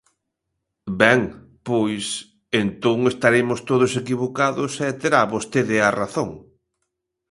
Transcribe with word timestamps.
Ben, 1.01 1.19
pois, 1.67 2.05
entón, 2.61 2.97
estaremos 3.13 3.59
todos 3.69 3.91
equivocados 4.01 4.71
e 4.87 4.89
terá 5.01 5.21
vostede 5.33 5.77
a 5.81 5.89
razón. 6.01 6.29